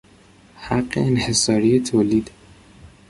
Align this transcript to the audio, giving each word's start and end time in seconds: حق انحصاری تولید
حق 0.55 0.97
انحصاری 0.97 1.79
تولید 1.79 2.29